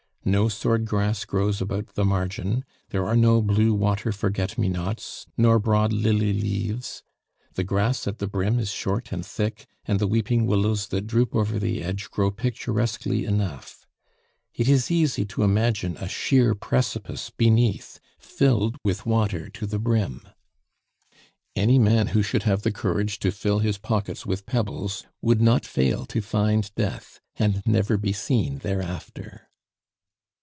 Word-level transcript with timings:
No 0.23 0.49
sword 0.49 0.85
grass 0.85 1.25
grows 1.25 1.61
about 1.61 1.95
the 1.95 2.05
margin; 2.05 2.63
there 2.89 3.07
are 3.07 3.15
no 3.15 3.41
blue 3.41 3.73
water 3.73 4.11
forget 4.11 4.55
me 4.55 4.69
nots, 4.69 5.25
nor 5.35 5.57
broad 5.57 5.91
lily 5.91 6.31
leaves; 6.31 7.01
the 7.55 7.63
grass 7.63 8.05
at 8.05 8.19
the 8.19 8.27
brim 8.27 8.59
is 8.59 8.69
short 8.69 9.11
and 9.11 9.25
thick, 9.25 9.65
and 9.85 9.97
the 9.97 10.05
weeping 10.05 10.45
willows 10.45 10.89
that 10.89 11.07
droop 11.07 11.33
over 11.35 11.57
the 11.57 11.81
edge 11.81 12.11
grow 12.11 12.29
picturesquely 12.29 13.25
enough. 13.25 13.87
It 14.53 14.69
is 14.69 14.91
easy 14.91 15.25
to 15.25 15.41
imagine 15.41 15.97
a 15.97 16.07
sheer 16.07 16.53
precipice 16.53 17.31
beneath 17.31 17.99
filled 18.19 18.77
with 18.83 19.07
water 19.07 19.49
to 19.49 19.65
the 19.65 19.79
brim. 19.79 20.27
Any 21.55 21.79
man 21.79 22.09
who 22.09 22.21
should 22.21 22.43
have 22.43 22.61
the 22.61 22.71
courage 22.71 23.17
to 23.21 23.31
fill 23.31 23.57
his 23.57 23.79
pockets 23.79 24.23
with 24.23 24.45
pebbles 24.45 25.03
would 25.19 25.41
not 25.41 25.65
fail 25.65 26.05
to 26.05 26.21
find 26.21 26.71
death, 26.75 27.19
and 27.37 27.63
never 27.65 27.97
be 27.97 28.13
seen 28.13 28.59
thereafter. 28.59 29.47